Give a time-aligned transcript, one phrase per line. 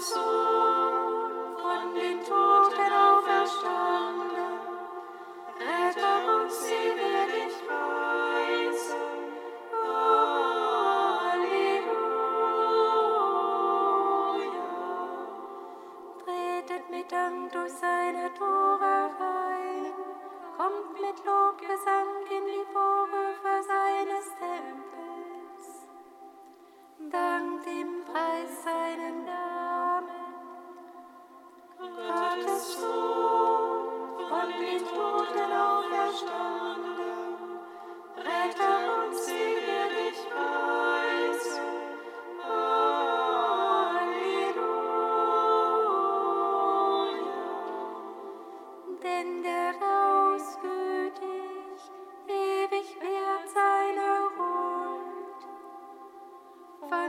[0.00, 0.49] Sohn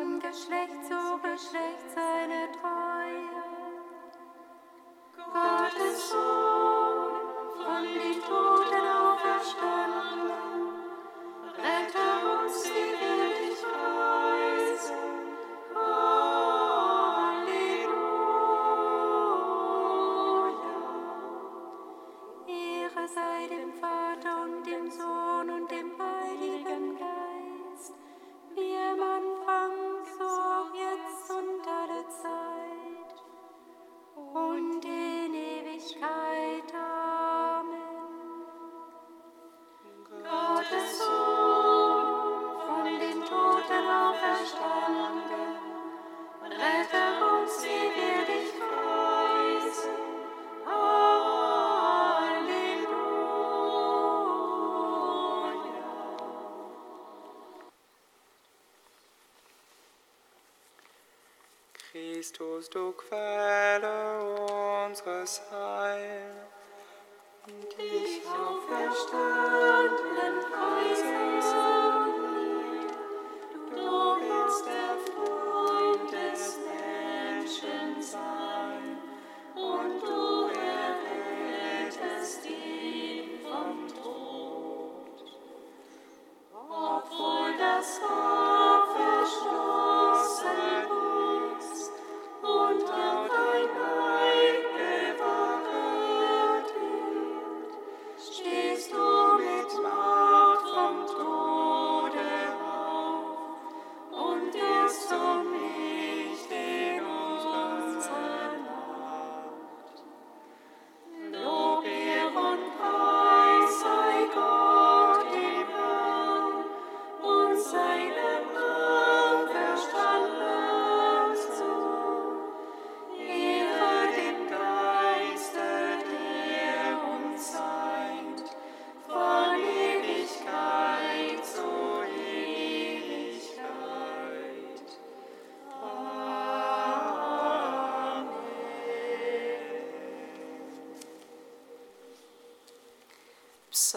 [0.02, 3.30] von Geschlecht zu Geschlecht seine Treue.
[5.16, 6.31] Gottes Sohn.
[61.92, 64.24] Christus, du Quelle
[64.88, 66.36] unseres Heils,
[67.46, 72.88] und dich auferstandenen preisen soll,
[73.72, 73.92] du
[74.22, 78.41] willst der Freund des Menschen sein.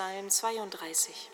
[0.04, 1.33] Psalm 32.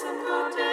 [0.00, 0.69] some.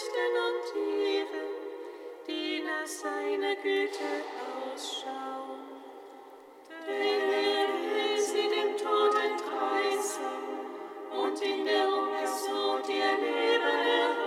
[0.00, 1.50] Früchten und Tieren,
[2.26, 4.08] die nach seiner Güte
[4.72, 5.60] ausschauen.
[6.86, 10.24] Denn er will sie dem Tod entreißen
[11.12, 14.19] und in der Ungesucht ihr Leben erhalten.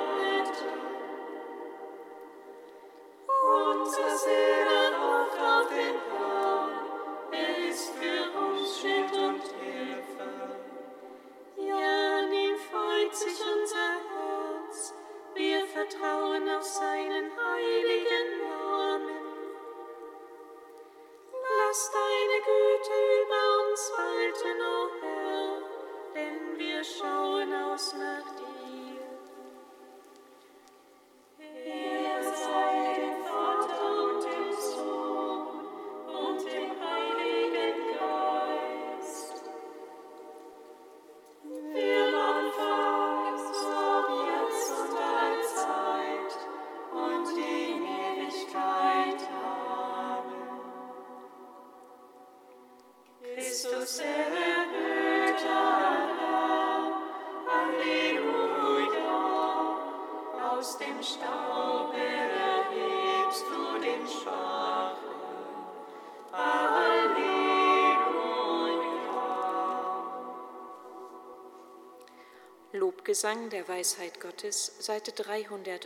[73.14, 75.84] Gesang der Weisheit Gottes, Seite 305.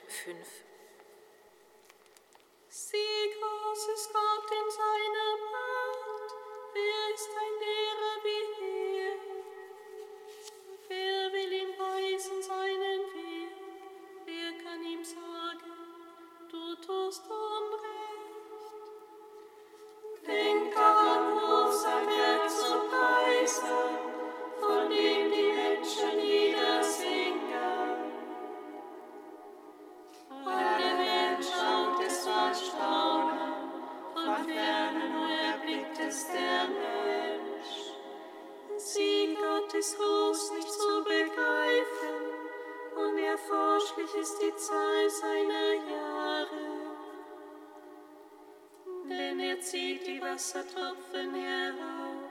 [50.34, 52.30] Wassertropfen herauf,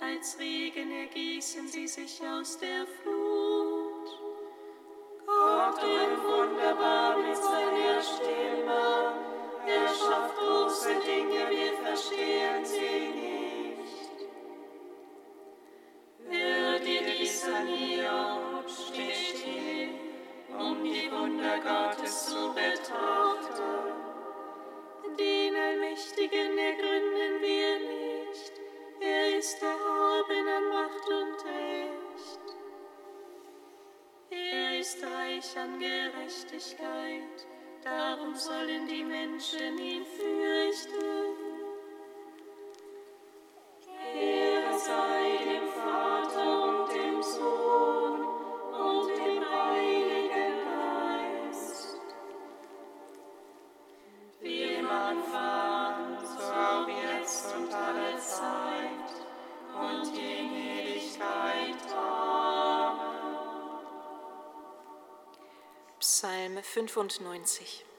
[0.00, 3.13] als Regen ergießen sie sich aus der Flut.
[35.44, 37.46] reich an Gerechtigkeit,
[37.82, 41.43] darum sollen die Menschen ihn fürchten.
[66.94, 67.93] 95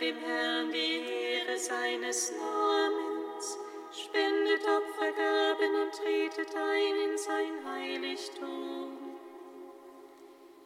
[0.00, 3.58] dem Herrn die Ehre seines Namens,
[3.92, 8.96] spendet Opfergaben und tretet ein in sein Heiligtum.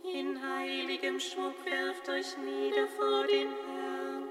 [0.05, 4.29] In heiligem Schmuck werft euch nieder vor dem Herrn,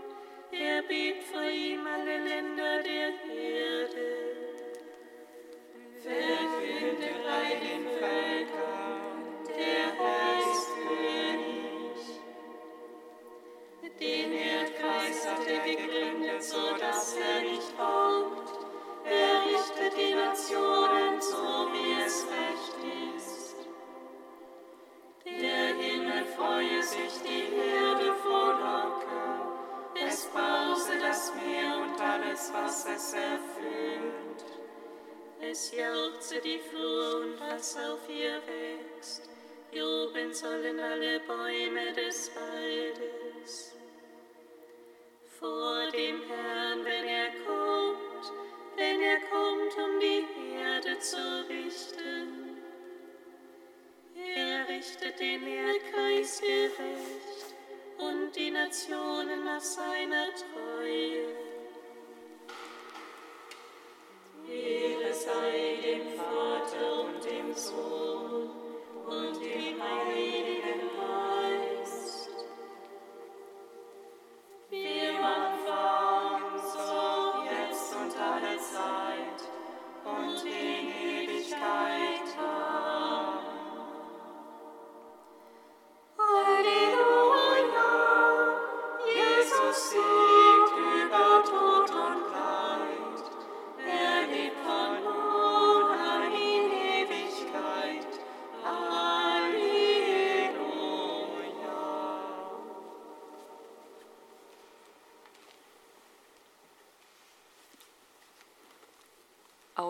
[0.51, 4.23] er bebt vor ihm alle Länder der Erde.
[6.01, 8.42] Verkündet bei den Feind.
[40.33, 42.72] sollen alle Bäume des Waldes.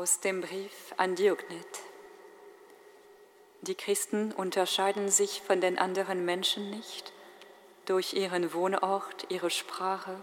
[0.04, 1.80] Aus dem Brief an Diognet.
[3.62, 7.14] Die Christen unterscheiden sich von den anderen Menschen nicht
[7.86, 10.22] durch ihren Wohnort, ihre Sprache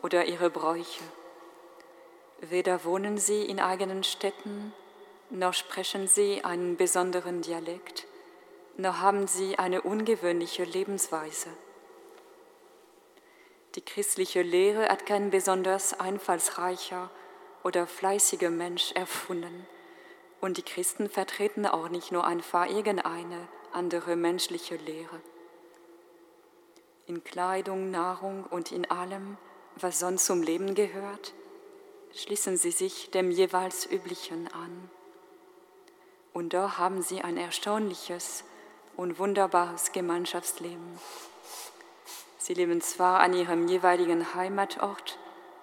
[0.00, 1.04] oder ihre Bräuche.
[2.40, 4.72] Weder wohnen sie in eigenen Städten,
[5.28, 8.06] noch sprechen sie einen besonderen Dialekt,
[8.78, 11.50] noch haben sie eine ungewöhnliche Lebensweise.
[13.74, 17.10] Die christliche Lehre hat kein besonders einfallsreicher
[17.62, 19.66] oder fleißiger Mensch erfunden.
[20.40, 25.20] Und die Christen vertreten auch nicht nur einfach irgendeine andere menschliche Lehre.
[27.06, 29.36] In Kleidung, Nahrung und in allem,
[29.76, 31.34] was sonst zum Leben gehört,
[32.14, 34.90] schließen sie sich dem jeweils Üblichen an.
[36.32, 38.44] Und da haben sie ein erstaunliches
[38.96, 40.98] und wunderbares Gemeinschaftsleben.
[42.38, 45.18] Sie leben zwar an ihrem jeweiligen Heimatort,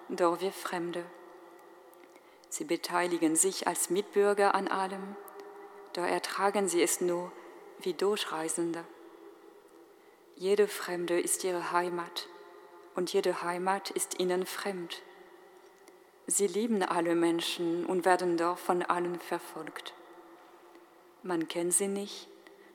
[0.08, 1.04] doch wir Fremde.
[2.48, 5.16] Sie beteiligen sich als Mitbürger an allem,
[5.92, 7.32] da ertragen sie es nur
[7.80, 8.84] wie Durchreisende.
[10.36, 12.28] Jede Fremde ist ihre Heimat
[12.94, 15.02] und jede Heimat ist ihnen fremd.
[16.26, 19.94] Sie lieben alle Menschen und werden doch von allen verfolgt.
[21.22, 22.28] Man kennt sie nicht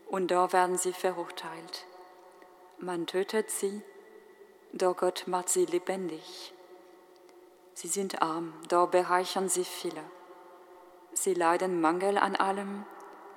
[0.08, 1.86] und da werden sie verurteilt.
[2.78, 3.82] Man tötet sie,
[4.74, 6.53] doch Gott macht sie lebendig.
[7.74, 10.04] Sie sind arm, doch bereichern sie viele.
[11.14, 12.86] Sie leiden Mangel an allem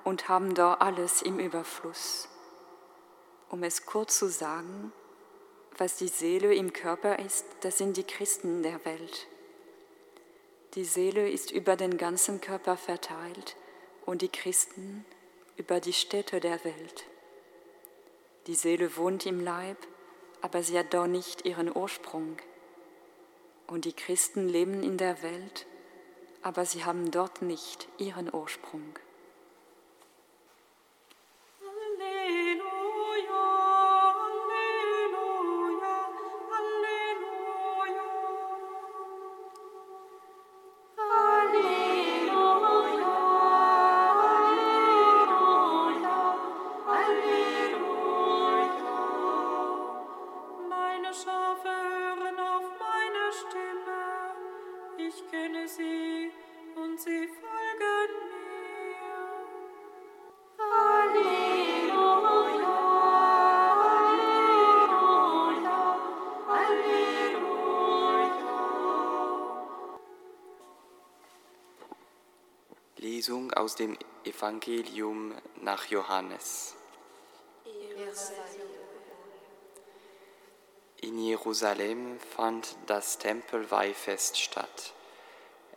[0.03, 2.29] und haben dort alles im Überfluss.
[3.49, 4.91] Um es kurz zu sagen,
[5.77, 9.27] was die Seele im Körper ist, das sind die Christen der Welt.
[10.73, 13.55] Die Seele ist über den ganzen Körper verteilt
[14.05, 15.05] und die Christen
[15.55, 17.05] über die Städte der Welt.
[18.47, 19.77] Die Seele wohnt im Leib,
[20.41, 22.37] aber sie hat dort nicht ihren Ursprung.
[23.67, 25.65] Und die Christen leben in der Welt,
[26.41, 28.97] aber sie haben dort nicht ihren Ursprung.
[73.67, 76.73] Aus dem Evangelium nach Johannes.
[81.01, 84.93] In Jerusalem fand das Tempelweihfest statt.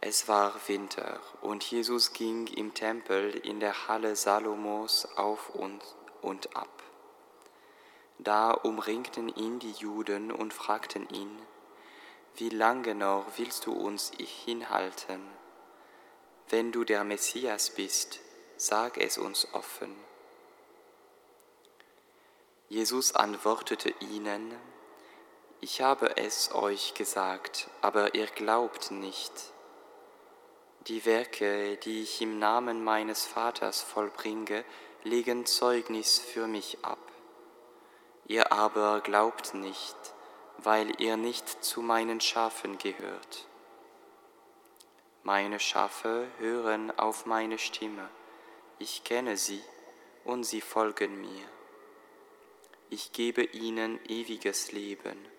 [0.00, 5.80] Es war Winter und Jesus ging im Tempel in der Halle Salomos auf und,
[6.22, 6.84] und ab.
[8.20, 11.36] Da umringten ihn die Juden und fragten ihn,
[12.36, 15.39] wie lange noch willst du uns hinhalten?
[16.50, 18.18] Wenn du der Messias bist,
[18.56, 19.94] sag es uns offen.
[22.68, 24.52] Jesus antwortete ihnen,
[25.60, 29.32] ich habe es euch gesagt, aber ihr glaubt nicht.
[30.88, 34.64] Die Werke, die ich im Namen meines Vaters vollbringe,
[35.04, 36.98] legen Zeugnis für mich ab.
[38.26, 39.96] Ihr aber glaubt nicht,
[40.58, 43.46] weil ihr nicht zu meinen Schafen gehört.
[45.22, 48.08] Meine Schafe hören auf meine Stimme,
[48.78, 49.62] ich kenne sie
[50.24, 51.46] und sie folgen mir.
[52.88, 55.30] Ich gebe ihnen ewiges Leben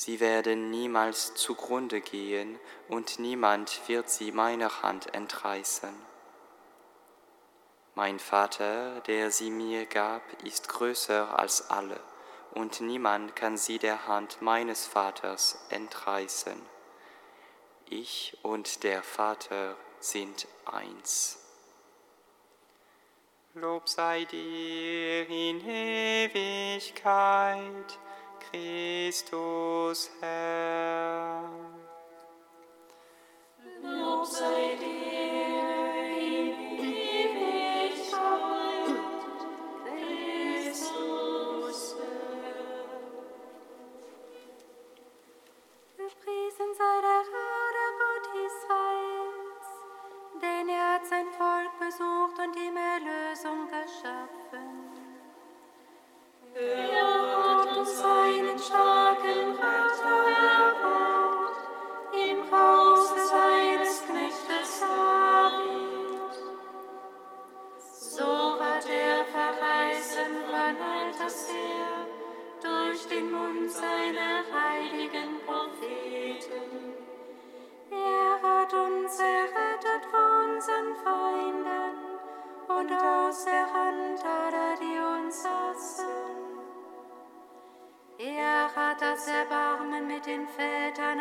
[0.00, 5.92] Sie werden niemals zugrunde gehen und niemand wird sie meiner Hand entreißen.
[7.96, 11.98] Mein Vater, der sie mir gab, ist größer als alle,
[12.52, 16.77] und niemand kann sie der Hand meines Vaters entreißen.
[17.90, 21.38] Ich und der Vater sind eins.
[23.54, 27.08] Lob sei dir in Ewigkeit.
[28.50, 31.48] Christus Herr.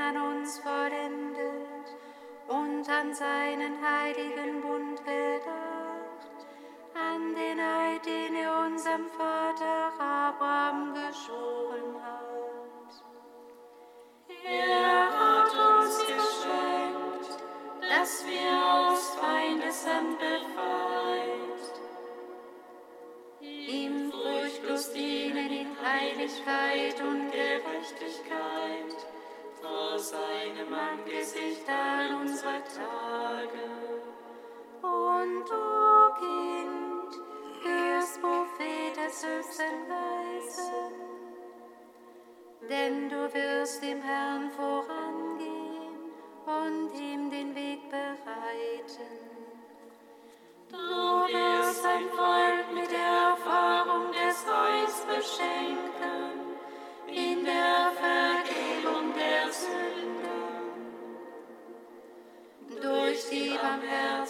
[0.08, 1.88] An uns vollendet
[2.48, 6.48] und an seinen heiligen Bund gedacht,
[6.94, 13.04] an den Eid, den er unserem Vater Abraham geschworen hat.
[14.46, 17.44] Er hat uns geschenkt,
[17.82, 21.82] dass wir aus Feindeshand befreit,
[23.42, 29.17] ihm furchtlos dienen in Heiligkeit und Gerechtigkeit,
[29.62, 33.66] vor seinem Angesicht all unsere Tage.
[34.82, 37.12] Und du, Kind,
[37.64, 40.94] hörst Prophet des höchsten Weisen,
[42.70, 46.12] denn du wirst dem Herrn vorangehen
[46.46, 49.28] und ihm den Weg bereiten.
[50.70, 56.56] Du wirst ein Volk mit der Erfahrung des Heils beschenken,
[57.08, 58.57] in der Vergebung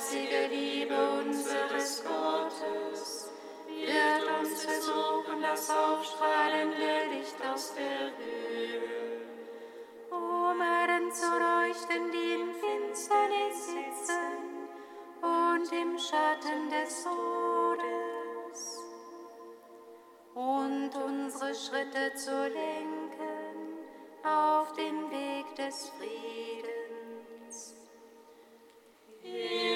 [0.08, 3.30] barmherzige Liebe unseres Gottes,
[3.68, 8.82] wird uns versuchen, das aufstrahlende Licht aus der Höhe.
[10.10, 14.70] Um Herren zu leuchten, die im Finsternis sitzen
[15.22, 18.84] und im Schatten des Todes.
[20.34, 23.78] Und unsere Schritte zu lenken
[24.24, 26.48] auf den Weg des Friedens.
[29.28, 29.67] Yeah.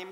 [0.00, 0.08] im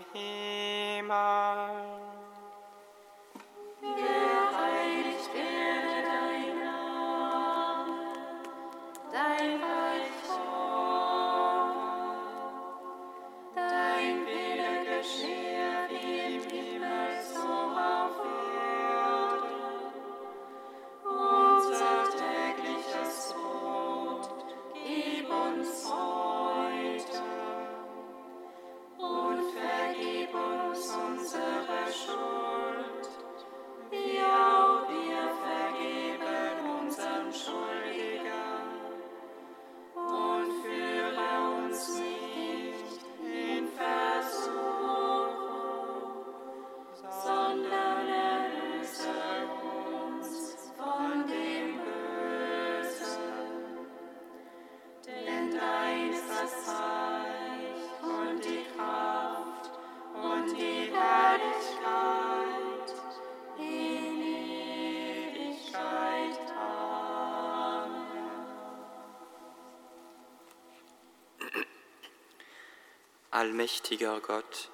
[73.41, 74.69] Allmächtiger Gott,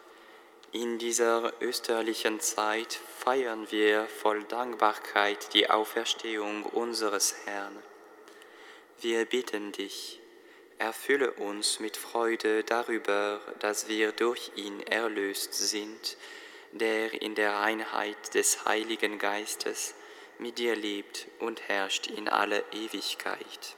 [0.72, 7.80] in dieser österlichen Zeit feiern wir voll Dankbarkeit die Auferstehung unseres Herrn.
[9.00, 10.20] Wir bitten dich,
[10.78, 16.16] erfülle uns mit Freude darüber, dass wir durch ihn erlöst sind,
[16.72, 19.94] der in der Einheit des Heiligen Geistes
[20.40, 23.76] mit dir lebt und herrscht in alle Ewigkeit.